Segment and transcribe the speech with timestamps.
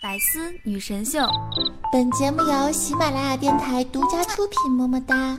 [0.00, 1.18] 百思女神秀，
[1.92, 4.70] 本节目由喜马拉雅电台独家出品。
[4.70, 5.36] 么么哒！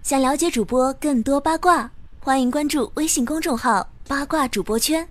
[0.00, 1.90] 想了解主播更多八卦，
[2.20, 5.08] 欢迎关注微信公众号“八卦主播圈”。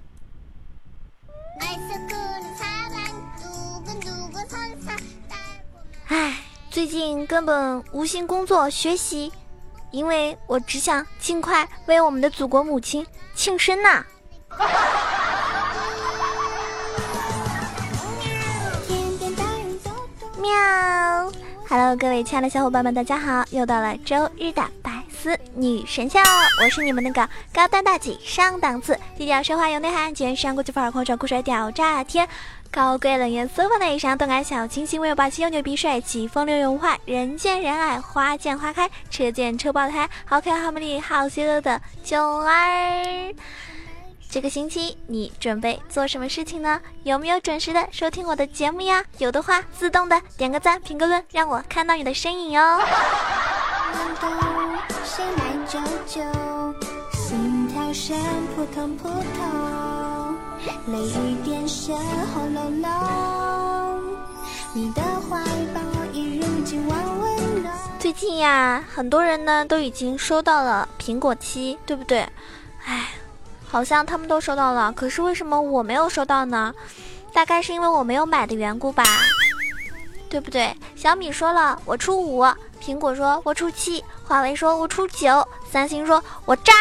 [6.08, 6.38] 唉，
[6.72, 9.29] 最近根本无心工作学习，
[9.92, 13.06] 因为我只想尽快为我们的祖国母亲
[13.36, 14.06] 庆生呐！
[20.45, 21.31] 喵
[21.67, 23.44] ，Hello，各位亲爱的小伙伴们，大家好！
[23.49, 26.20] 又到了周日的百思女神秀，
[26.62, 32.27] 我是你们那个高端大气上档次、低调奢华有内涵、尖上国际范儿、狂拽酷帅屌炸天、
[32.70, 43.34] 高贵冷艳奢华内伤、动感小清新、温柔霸气又牛逼帅气、风流永坏、人见人爱、花见花开、车见车爆胎、好可爱好美丽好邪恶的囧儿。
[44.35, 46.81] 这个星期你准备做什么事情呢？
[47.03, 49.02] 有没有准时的收听我的节目呀？
[49.17, 52.81] 有的话，自动的点个赞，评个论，让我看到你的身影哟。
[67.97, 72.28] 最近呀，很多人呢都已经收到了苹果七，对不对？
[72.86, 73.08] 哎。
[73.76, 76.73] 好像他们都收到了，可是为什么我没有收到呢？
[77.34, 79.04] 大概是因为我没有买的缘故吧，
[80.30, 80.73] 对不对？
[80.95, 82.46] 小米说了我出五，
[82.81, 86.72] 苹果说我出七，华为说我出九，三星说我炸。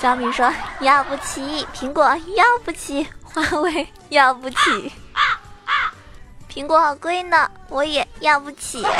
[0.00, 0.48] 小米说
[0.78, 2.04] 要不起，苹果
[2.36, 4.92] 要不起，华为要不起。
[6.48, 8.86] 苹果好贵呢，我也要不起。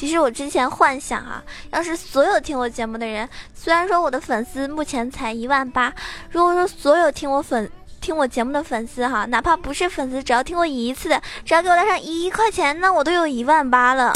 [0.00, 5.92] 其实我之前幻想啊，要是所有听我节目的人，虽然说我的粉丝目前才一万八，
[6.30, 7.70] 如果说所有听我粉
[8.00, 11.10] 听我节目的粉丝哈，哪怕不是粉丝，只要听我一次，
[11.44, 14.10] 只要给我带上一块钱，那我都有一万八了，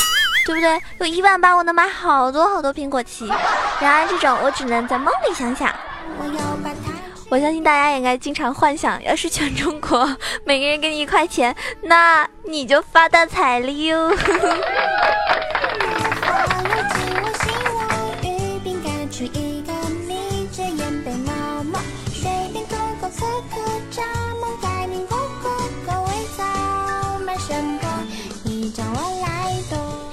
[0.47, 0.81] 对不对？
[1.01, 3.27] 有一万八，我能买好多好多苹果七。
[3.79, 5.71] 然而这种我只能在梦里想想。
[6.17, 6.94] 我要把它
[7.39, 14.15] 相信大家也应该经常幻想，要是全中国 每个人给你一块钱，那你就发大财了哟。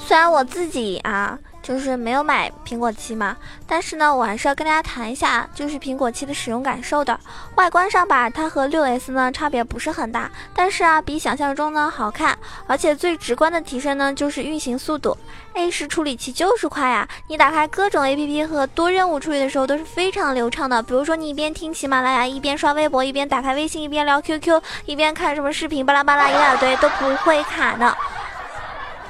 [0.07, 1.39] 虽然我自己啊。
[1.61, 7.19] 就是没有买苹果七嘛，但是呢，我还是要跟大家谈一下，就是苹果七的使用感受的。
[7.55, 15.15] 外观上吧，它和六 S 呢差别不是很大，但是啊，比想象中呢好看，而且最直观的提升呢就是运行速度
[15.53, 17.07] ，A 十处理器就是快呀。
[17.27, 20.81] 你打开各种 APP 和多任务处理的时候都是非常流畅的。
[20.81, 27.95] 比如说你一边听喜马拉雅，一边刷微博，一边打开微信，一边聊 QQ，一边看什么视频，巴拉巴拉一大堆都不会卡的。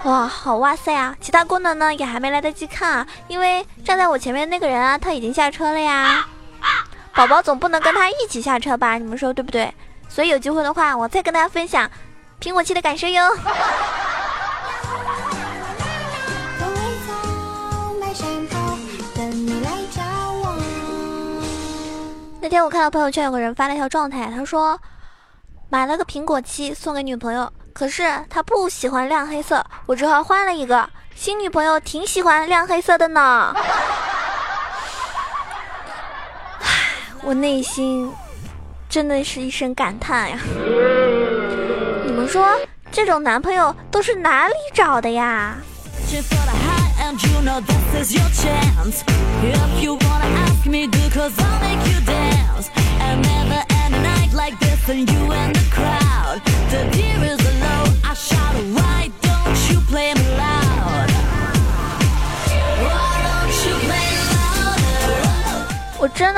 [0.03, 1.15] 哇，好哇塞啊！
[1.21, 6.25] 其他功能呢也还没来得及看啊，因为站在我前面那个人啊，他已经下车了呀。
[7.13, 8.97] 宝宝总不能跟他一起下车吧？
[8.97, 9.71] 你们说对不对？
[10.09, 11.87] 所以有机会的话，我再跟大家分享
[12.39, 13.21] 苹果七的感受哟。
[22.41, 24.79] 那天我看到朋友圈有个人发了一条状态，他说
[25.69, 27.53] 买了个苹果七送给女朋友。
[27.73, 30.89] 可是他不喜欢亮黑色，我只好换了一个。
[31.15, 33.53] 新女朋友挺喜欢亮黑色的呢。
[36.59, 36.67] 唉，
[37.21, 38.11] 我内心
[38.89, 40.37] 真的是一声感叹呀。
[42.05, 42.59] 你们说
[42.91, 45.55] 这种男朋友都是哪里找的呀？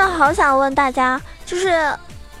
[0.08, 1.96] 好想问大家，就是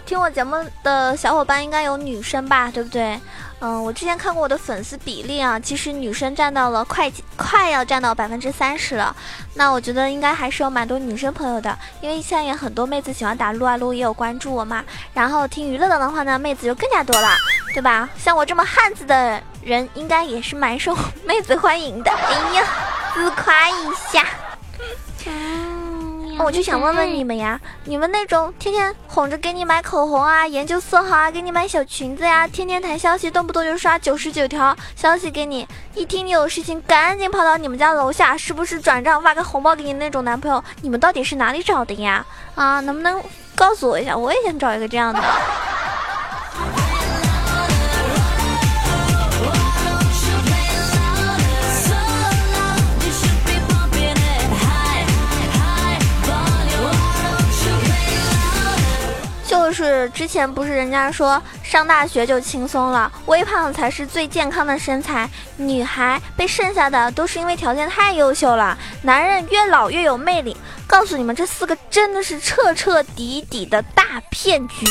[0.06, 3.18] 听我节目的小伙伴应该有女生吧，对不对？
[3.60, 9.14] 嗯，我之前看过我的粉丝比例啊，其实女生占到了快快要占到百分之三十了。
[9.54, 14.84] 那我觉得应该还是有蛮多女生朋友的，因为现在也很多妹子喜欢打撸啊撸，也有关注我嘛。
[15.14, 17.28] 然后听娱乐的的话呢，妹子就更加多了，
[17.72, 18.06] 对吧？
[18.18, 20.94] 像我这么汉子的人，应该也是蛮受
[21.24, 22.10] 妹子欢迎的。
[22.10, 22.66] 哎呀，
[23.14, 24.26] 自夸一下。
[26.38, 42.24] 我就想问问你们呀，你们那种天天哄着给你买口红啊、研究色号啊、给你买小裙子呀、天天弹消息，动不动就刷九十九条消息给你，一听你有事情赶紧跑到你们家楼下，时不时转账发个红包给你那种男朋友，你们到底是哪里找的呀？
[42.54, 43.22] 啊，能不能
[43.54, 45.20] 告诉我一下，我也想找一个这样的。
[59.74, 70.56] 是之前不是人家说上大学就轻松了，微胖才是最健康的身材，女孩被剩下的都是因为条件太优秀了，男人越老越有魅力。
[70.86, 74.86] 告诉你们，这四个真的是彻彻底底的大骗局，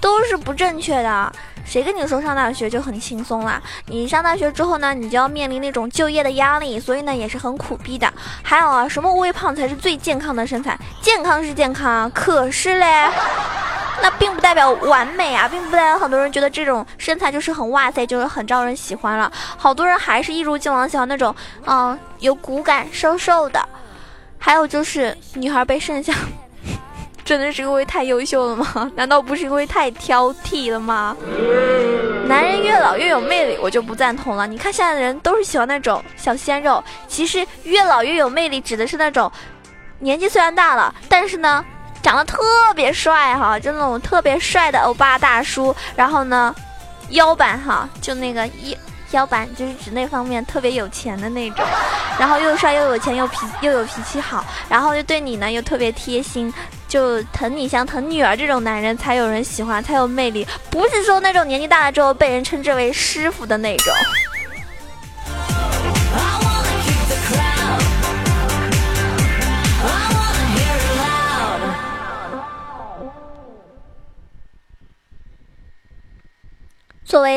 [0.00, 1.32] 都是不正确的。
[1.64, 3.60] 谁跟你说上大学就很轻松啦？
[3.86, 8.12] 你上大学之后呢，你就要面临那种就业的压力，所以呢也是很苦逼的。
[8.42, 10.78] 还有啊，什么微胖才是最健康的身材？
[11.00, 13.08] 健康是健康，可是嘞。
[14.02, 19.32] 那并不代表完美啊，并不代表很多人觉得这种身材就是很哇塞，就是很招人喜欢了。
[19.56, 21.34] 好多人还是一如既往喜欢那种，
[21.64, 23.66] 嗯，有骨感、瘦瘦的。
[24.36, 26.12] 还有就是女孩被剩下，
[27.24, 28.90] 真的是因为太优秀了吗？
[28.94, 31.16] 难道不是因为太挑剔了吗？
[32.26, 34.46] 男人越老越有魅力，我就不赞同了。
[34.46, 39.30] 你看现在的人都是喜欢那种小鲜肉，其实越老越有魅力指的是那种
[39.98, 41.64] 年纪虽然大了，但是呢。
[42.02, 42.36] 长得特
[42.76, 45.74] 别帅哈，就那种特别帅的欧巴大叔。
[45.96, 46.54] 然后呢，
[47.08, 48.76] 腰板哈，就那个腰
[49.12, 51.64] 腰板，就是指那方面特别有钱的那种。
[52.18, 56.52] 然后又帅又有钱又脾又有脾气好，然后又对你呢又特别贴心，
[56.94, 60.46] 就疼你像疼女儿这种男人才有人喜欢，才有魅力。
[60.70, 63.92] 不是说那种年纪大了之后被人称之为师傅的那种。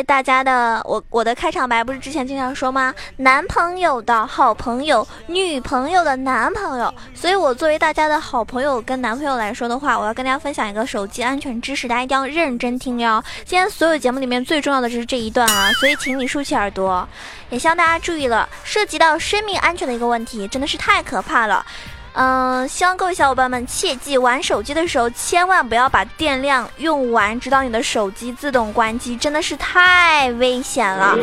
[0.04, 2.94] 大家的我，我的开场白不是之前经常说吗？
[3.18, 6.94] 男朋友的好朋友，女朋友的男朋友。
[7.14, 13.24] 所以，我作为大家的好朋友跟男朋友来说的话，我要跟大家分享一个手机安全知识，大家一定要认真听哟。
[13.46, 17.08] 今天所有节目里面最重要的就是这一段啊，所以请你竖起耳朵，
[17.50, 21.66] 也希望大家注意了，涉及到生命安全的一个问题，真的是太可怕了。
[22.19, 31.16] 嗯，希望各位小伙伴们切记，玩手机的时候千万不要把电量用完，直到你的手机自动关机，真的是太危险了。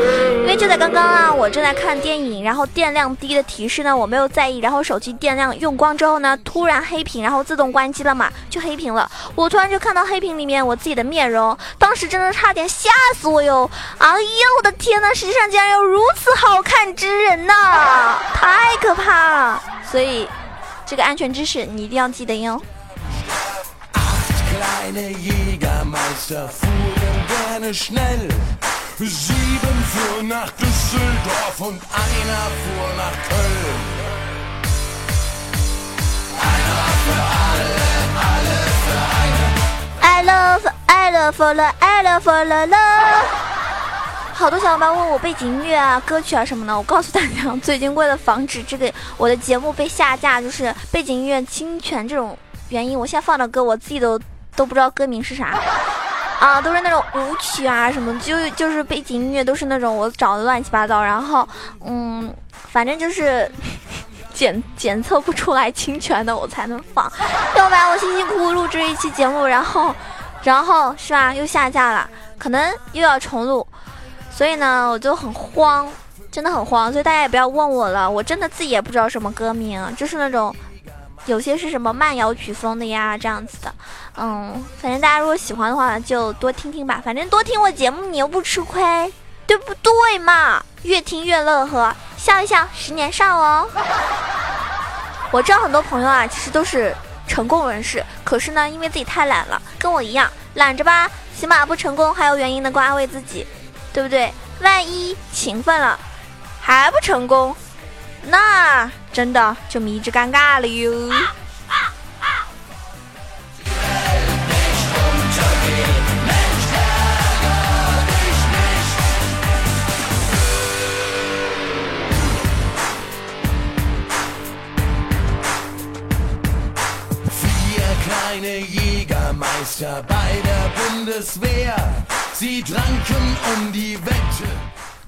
[0.42, 9.10] 因为就在刚刚啊，我正在看电影，然后电量低的提示呢，我没有在意，然后手机电量用光之后呢，突然黑屏，然后自动关机了嘛，就黑屏了。
[9.34, 13.68] 我突然就看到黑屏里面我自己的面容，当时真的差点吓死我哟！
[13.98, 19.60] 哎呀，我的天呐，世界上竟然有如此好看之人呐，太可怕了。
[19.90, 20.28] 所以。
[20.86, 22.60] 这个安全知识你一定要记得哟。
[40.00, 43.43] I love, I love, I love, I love.
[44.34, 52.36] 好多小伙伴问我背景音乐啊、歌曲啊什么的，我告诉大家，最近为了防止这个我的节目被下架，就是背景音乐侵权这种
[52.68, 54.18] 原因，我现在放的歌我自己都
[54.56, 55.56] 都不知道歌名是啥，
[56.40, 61.48] 啊，都是那种舞曲啊什么，就就是背景音乐都是那种我找的乱七八糟，然后
[61.86, 62.34] 嗯，
[62.72, 63.48] 反正就是
[64.34, 67.10] 检检测不出来侵权的我才能放，
[67.56, 69.94] 要不然我辛辛苦苦录制一期节目，然后
[70.42, 73.64] 然后是吧，又下架了，可能又要重录。
[74.36, 75.88] 所以呢，我就很慌，
[76.30, 76.90] 真的很慌。
[76.90, 80.54] 所以大家也不要问我了，我真的自己也不知道什么歌名，就是那种
[81.26, 83.72] 有些是什么慢摇曲风的呀，这样子的。
[84.16, 87.00] 嗯，反正大家如果喜欢的话，就多听听吧。
[87.04, 89.12] 反正多听我节目，你又不吃亏，
[89.46, 90.60] 对不对嘛？
[90.82, 93.68] 越听越乐呵，笑一笑，十年少哦。
[95.30, 96.92] 我知道很多朋友啊，其实都是
[97.26, 103.46] 成功人士，可是呢，因为自己太懒了，跟我一样懒着吧，起码不成功还有原因能够安慰自己。
[103.94, 104.30] 对不对？
[104.60, 105.98] 万一勤奋了
[106.60, 107.54] 还不成功，
[108.24, 111.12] 那真的就迷之尴尬了哟。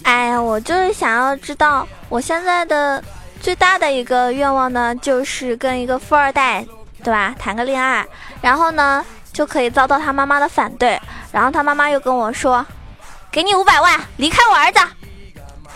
[0.04, 3.02] 哎呀，我就是想要知道，我现在的
[3.40, 6.64] 最大的一个愿望呢，就是跟一个富二代，
[7.02, 8.06] 对吧，谈个恋爱，
[8.40, 11.00] 然后呢就可以遭到他妈妈的反对，
[11.32, 12.64] 然后他妈妈又跟我说，
[13.32, 14.78] 给你五百万，离开我儿子。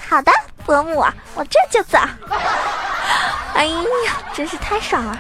[0.09, 0.31] 好的，
[0.65, 1.05] 伯母，
[1.35, 1.99] 我这就走。
[3.55, 3.83] 哎呀，
[4.33, 5.19] 真是太爽了。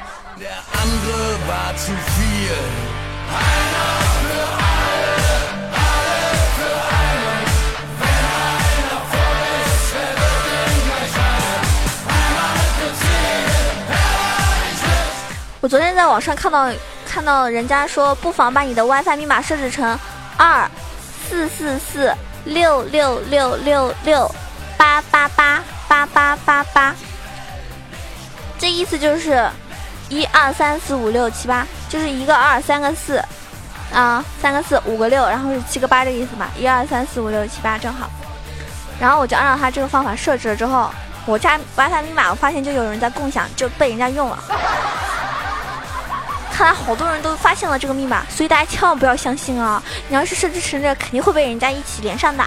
[15.60, 16.72] 我昨天在网上看到
[17.06, 19.98] 看到人家说，不妨把你的 WiFi 密码设置成
[20.38, 20.68] 二
[21.28, 22.14] 四四四
[22.46, 24.34] 六六六六六
[24.78, 26.94] 八八八八八八八，
[28.58, 29.46] 这意思就是
[30.08, 33.22] 一二三四五六七八，就是一个二三个四
[33.92, 38.08] 啊，三个四五个六，然后是七个八这个意思嘛，一二三四五六七八正好。
[38.98, 40.90] 然后我就按照他这个方法设置了之后，
[41.26, 44.42] 我家 WiFi 密码我发现就有人在共享，就被人家用了。
[46.60, 49.82] 看来好多人都发现了这个密码，所以大家千万不要相信啊！
[50.08, 52.44] 你要是设置成这，肯定会被人家一起连上的。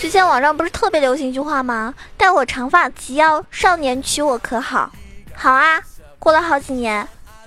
[0.00, 1.94] 之前网上不是特别流行一句话吗？
[2.16, 4.90] 待我长发及腰，少年娶我可好？
[5.36, 5.80] 好啊。
[6.18, 7.06] 过了好几年，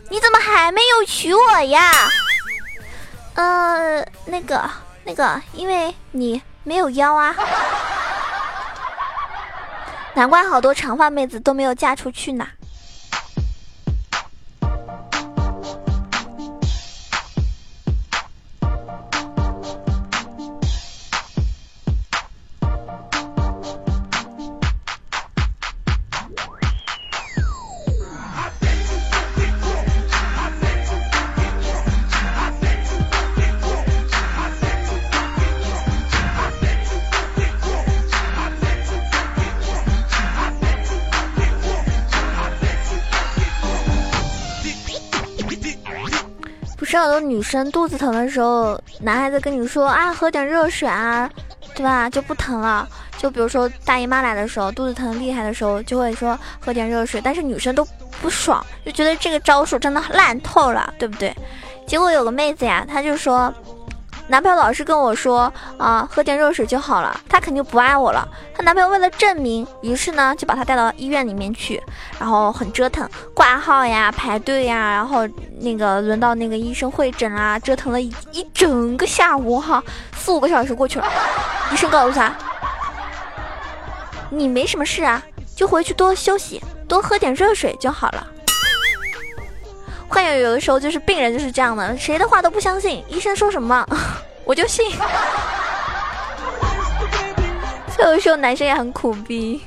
[0.10, 2.10] 你怎么还没有娶我呀？
[3.36, 4.70] 呃，那个，
[5.04, 7.36] 那个，因为你没有腰啊。
[10.14, 12.46] 难怪好多长发妹子都没有嫁出去呢。
[46.82, 51.30] 不是很多女生肚子疼的时候，男孩子跟你说啊，喝点热水啊，
[51.76, 52.10] 对吧？
[52.10, 52.90] 就不疼了。
[53.20, 57.22] 就比如说大姨妈来的时候，肚子疼厉害的时候，就会说喝点热水。
[57.24, 57.88] 但是女生都
[58.20, 61.32] 不爽，就觉得这个招数真的烂透了，对不对？
[61.86, 63.54] 结果有个妹子呀，她就说。
[64.32, 68.26] 男朋友老是跟我说啊，喝点热水就好了，他肯定不爱我了。
[68.56, 71.84] 她男朋友为了证明，于是呢就把她带到医院里面去，
[72.18, 75.28] 然后很折腾，挂号呀、排队呀，然后
[75.60, 79.84] 那个轮到那个医生会诊啊，折腾了一一整个下午哈，
[80.16, 81.06] 四五个小时过去了。
[81.74, 82.34] 医生告诉他，
[84.30, 85.22] 你没什么事啊，
[85.58, 88.26] 就回去多休息，多喝点热水就好了。
[90.08, 93.86] 患有有的时候就是病人就是这样的，谁的话都不相信，医生说什么
[94.46, 94.86] 我就信。
[98.00, 99.62] 有的时候男生也很苦逼。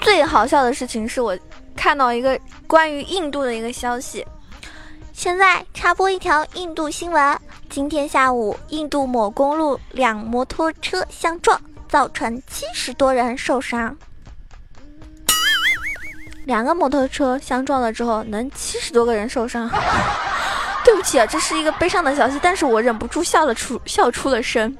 [0.00, 1.38] 最好笑的事情是我
[1.76, 4.26] 看到一个关于印度的一个消息，
[5.12, 11.60] 现在插播一条印度新闻：今天下午，印度某公路两摩托车相撞。
[11.88, 13.96] 造成七十多人受伤，
[16.50, 19.70] 两个摩托车相撞了之后，能七十多个人受伤。
[20.84, 24.76] 对不起啊，这是一个悲伤的消息，但是我忍不住笑了出笑出了声。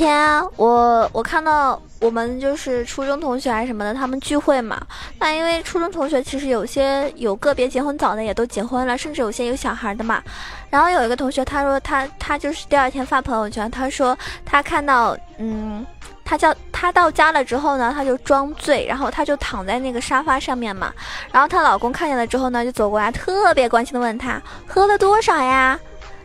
[0.00, 4.80] 天我我看到我们就是初中同学还是什么的，他们聚会嘛。
[5.18, 10.22] 那因为初中同学其实有些有个别结婚早的也都结婚了，甚至有些有小孩的嘛。
[10.70, 15.84] 然后有一个同学他说他他就是第二天发朋友圈，他说他看到嗯，
[16.24, 20.90] 他叫他到家了之后呢，他就装醉，然后他就躺在那个沙发上面嘛。
[21.30, 25.78] 然后她老公看见了之后呢，就走过来特别关心的问他喝了多少呀？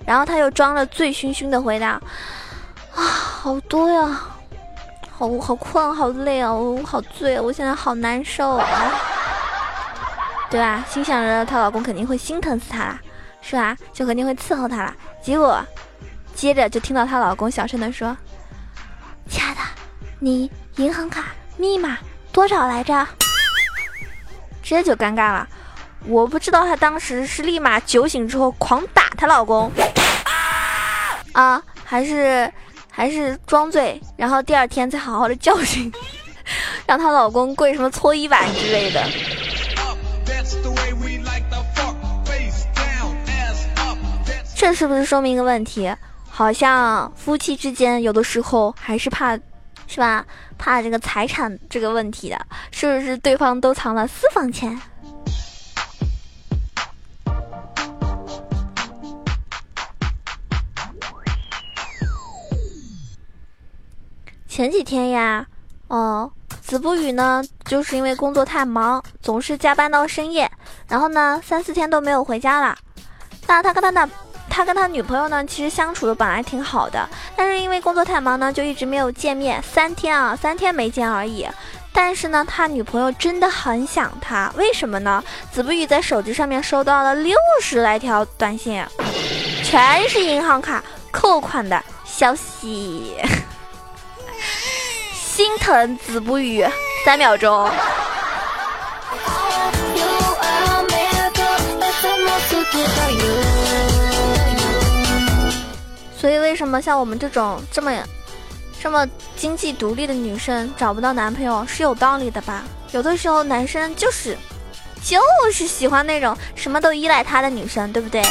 [0.06, 2.02] 然后他又装了醉醺醺的回答。
[2.96, 4.22] 啊，好多呀，
[5.12, 8.66] 好好困，好累啊，我好醉，我现在好难受啊，
[10.50, 10.84] 对吧？
[10.90, 13.00] 心想着她老公肯定会心疼死她啦，
[13.42, 13.76] 是吧？
[13.92, 14.94] 就肯定会伺候她啦。
[15.22, 15.62] 结果，
[16.34, 18.16] 接着就听到她老公小声的说
[19.28, 19.62] ：“亲爱的，
[20.20, 21.26] 你银行卡
[21.58, 21.98] 密码
[22.32, 23.06] 多少来着？”
[24.64, 25.48] 这就尴尬了。
[26.08, 29.70] 我不知道她当时是立马酒醒之后狂打她老公，
[31.34, 32.50] 啊，还是？
[32.96, 35.92] 还是装醉，然后第二天再好好的教训，
[36.88, 39.04] 让她老公跪什么搓衣板之类的。
[44.56, 45.94] 这是不是说明一个问题？
[46.30, 49.38] 好像夫妻之间有的时候还是怕，
[49.88, 50.26] 是吧？
[50.58, 52.40] 怕这个财产这个问题的，
[52.72, 54.80] 是不是对方都藏了私房钱？
[64.56, 65.46] 前几天呀，
[65.90, 66.32] 哦，
[66.62, 70.50] 子不语呢，就是因为工作太忙，总是加班到深夜，
[70.88, 72.74] 然后呢，三四天都没有回家了。
[73.48, 74.10] 那他跟他的，
[74.50, 79.62] 他跟他女朋友呢，其实相处的本来挺好的，但是因为工作太忙呢，就一直没有见面。
[79.62, 81.46] 三天啊，三天没见而已。
[81.92, 85.22] 但是呢，他女朋友真的很想他，为什么呢？
[85.52, 88.82] 子不语在手机上面收到了六十来条短信，
[89.66, 90.82] 全是银行卡
[91.12, 93.18] 扣款的消息。
[95.36, 96.66] 心疼子不语，
[97.04, 97.70] 三秒钟。
[106.18, 107.92] 所以为什么像我们这种这么
[108.82, 112.64] 这么经济独立的女生找不到男朋友是有道理的吧？
[112.94, 114.38] 有的时候男生就是
[115.04, 115.20] 就
[115.52, 118.24] 是喜欢那种什么都依赖他的女生，对不对？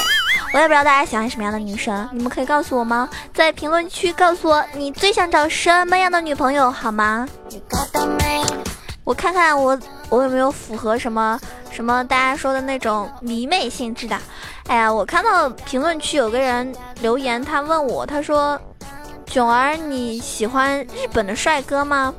[0.54, 3.08] 我也不知道大家喜欢什么样的女生，你们可以告诉我吗？
[3.34, 7.28] 在评论区告诉我你最想找什么样的女朋友好吗？
[9.02, 9.76] 我看看我
[10.10, 11.36] 我有没有符合什么
[11.72, 14.16] 什么大家说的那种迷妹性质的。
[14.68, 18.56] 哎呀，我看到评论区有个人留言，他问我，他说
[19.26, 22.14] ：“囧儿你喜欢日本的帅哥吗？”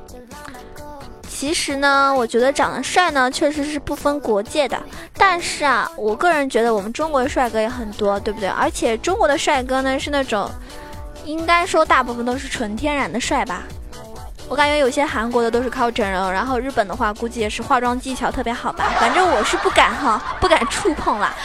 [1.35, 4.81] 其实呢，我觉得长得帅呢，确实是不分国界的。
[5.17, 8.47] 但是啊，我个人觉得我们中国的帅哥也很多，对不对？
[8.47, 10.49] 而且中国的帅哥呢，是那种，
[11.25, 13.63] 应该说大部分都是纯天然的帅吧。
[14.47, 18.93] 我感觉有些韩国的都是靠整容，然后日本的话估计也是化妆技巧特别好吧。
[18.97, 21.35] 反正我是不敢哈，不敢触碰了。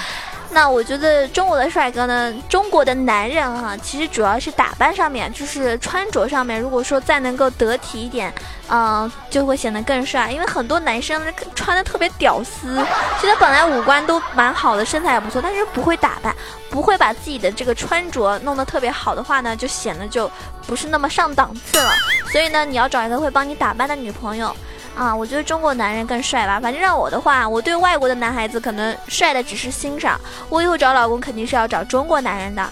[0.53, 8.35] 那我觉得中国的帅哥呢，中国的男人哈，其实主要是打扮上面，就是穿着上面，如果说再能够得体一点，
[8.69, 10.31] 嗯，就会显得更帅。
[10.33, 11.23] 因为很多男生
[11.55, 12.85] 穿的特别屌丝，
[13.21, 16.35] 其实本来五官都蛮好的，身材也不错，但是不会打扮，
[16.69, 20.29] 不会把自己的这个穿着弄得特别好的话呢，就显得就
[20.67, 21.93] 不是那么上档次了。
[22.33, 24.55] 所以呢，你要找一个会帮你打扮的女朋友。
[24.97, 26.61] 啊，我觉得中国男人更帅吧。
[26.61, 30.21] 反正让我的话，我对外国的男孩子可能帅的只是欣赏。
[30.49, 32.69] 我以后找老公肯定是要找中国男人的。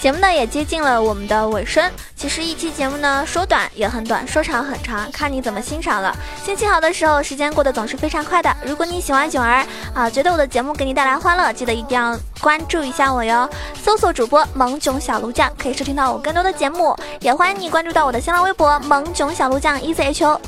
[0.00, 1.84] 节目呢也接近了我们的尾声。
[2.20, 6.14] 其实一期节目呢说短也很短，说长很长，看你怎么欣赏了。
[6.44, 8.54] 心情好的时候，时间过得总是非常快的。
[8.62, 13.48] 如果你喜欢囧儿啊，觉得我的节目给你带来欢乐，记得一定要关注一下我哟。
[13.82, 16.94] 搜索主播萌囧小炉酱，可以收听到我更多的节目。
[17.20, 20.38] 也欢迎你关注到我的新浪微博萌囧小炉酱 E C H O，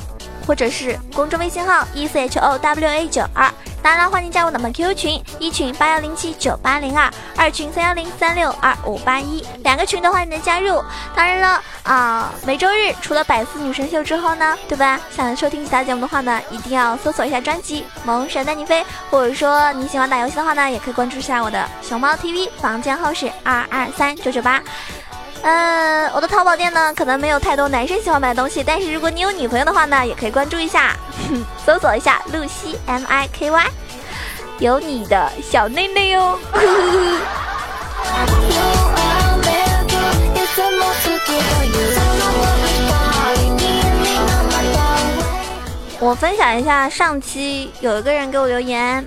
[0.45, 3.51] 或者是公众微信号 E C H O W A 九二。
[3.83, 10.81] 当然了，欢迎加入我们 QQ 群，一群八幺零七九八零二，二群三幺零三六二五八一，两个群都欢迎你的加入。
[11.13, 14.97] 当然了啊，每周日除了百思女神秀之后呢，对吧？
[15.11, 24.61] 想收听其他节目的话呢，一定要搜索一下专辑《萌神带你飞》，或者说你喜欢打游戏的话呢，也可以关注一下我的熊猫 TV，房间号是二二三九九八。
[25.45, 30.95] 嗯，我的淘宝店呢，可能没有太多男生喜欢买的东西，但是如果你有女朋友的话呢，也可以关注一下，
[31.65, 33.67] 搜索一下露西 M I K Y，
[34.59, 36.39] 有你的小内内哟。
[45.99, 49.05] 我分享一下，上期有一个人给我留言。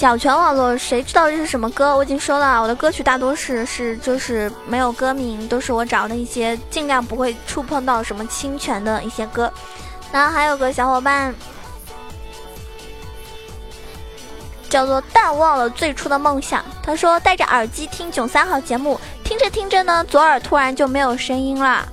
[0.00, 1.94] 小泉网络，谁知道这是什么歌？
[1.94, 9.52] 我已经说了，我的歌曲大多是是就是没有歌名，都是我找的一些尽量不会触碰到什么侵权的一些歌。
[10.10, 11.34] 然后还有个小伙伴
[14.70, 21.86] 叫做淡忘了最初的梦想，他说戴着耳机听囧三号节目，听着听着呢，左耳突然就没有声音了，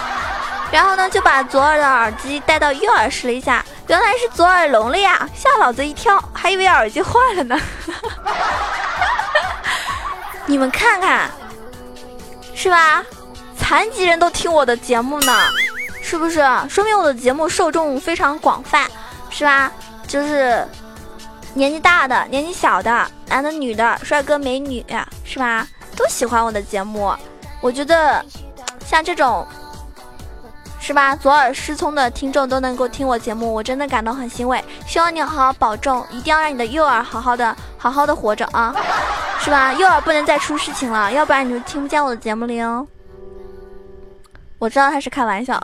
[0.70, 3.64] 然后呢就把左耳的耳机带到右耳试了一下。
[3.88, 7.58] 原来是左耳聋了呀，吓老子一跳，还以为耳机坏了呢。
[10.44, 11.30] 你们看看，
[12.54, 13.02] 是吧？
[13.56, 15.32] 残疾人都听我的节目呢，
[16.02, 16.46] 是不是？
[16.68, 18.86] 说明我的节目受众非常广泛，
[19.30, 19.72] 是吧？
[20.06, 20.68] 就是
[21.54, 24.84] 年纪大的、年纪小的、男的、女的、帅哥美女，
[25.24, 25.66] 是吧？
[25.96, 27.14] 都喜欢我的节目。
[27.62, 28.22] 我觉得
[28.86, 29.46] 像这种。
[30.80, 31.14] 是吧？
[31.14, 34.64] 左耳失聪的听众都能够听我节目，我真的感到很欣慰。
[34.86, 38.74] 希望你好好保重，一定要让你的右耳好好的、好好的活着啊！
[39.40, 39.72] 是吧？
[39.74, 42.86] 右耳不能再出事情了，要不然你就听不见我的节目了哟。
[44.58, 45.62] 我知道他是开玩笑，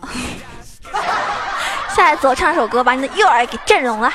[1.97, 4.13] 下一次我唱首歌，把你的右耳给震聋了。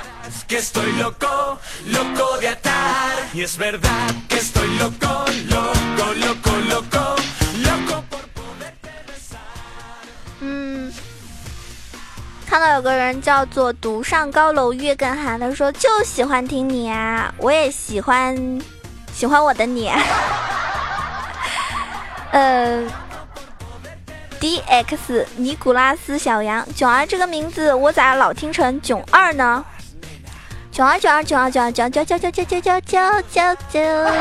[12.49, 18.35] 看到有个人叫做独上高楼月更寒，他说就喜欢听你啊，我也喜欢，
[19.13, 19.91] 喜欢我的你。
[22.33, 22.83] 呃
[24.39, 29.63] ，D X 尼古拉斯小杨囧儿这个名字我咋老听成囧二呢？
[30.71, 34.11] 囧儿囧儿囧儿囧儿囧囧囧囧囧囧囧囧囧囧，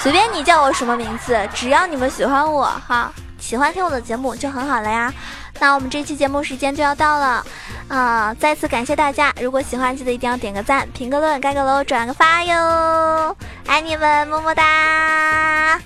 [0.00, 3.12] 随便你叫我什么名字，只要你们喜欢我哈，
[3.44, 5.12] 喜欢听我的节目就很好了呀。
[5.60, 7.44] 那我们这期节目时间就要到了
[7.88, 8.34] 啊！
[8.40, 15.78] 再次感谢大家，如果喜欢记得一定要点个赞、评个论、盖个楼、转个发哟，爱你们，么么哒！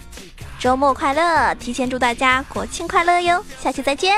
[0.61, 1.53] 周末快乐！
[1.57, 3.44] 提前祝大家国庆快乐哟！
[3.61, 4.14] 下期再见。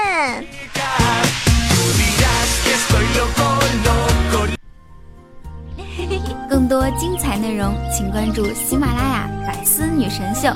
[6.48, 10.48] 更多精彩内容，请关注喜马拉雅《百思女神秀》。